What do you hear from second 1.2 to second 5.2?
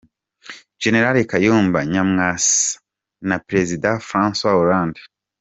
Kayumba Nyamwasa na Perezida Francois Hollande